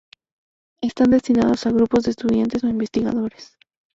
Están 0.81 1.11
destinados 1.11 1.67
a 1.67 1.71
grupos 1.71 2.05
de 2.05 2.09
estudiantes 2.09 2.63
e 2.63 2.67
investigadores. 2.69 3.55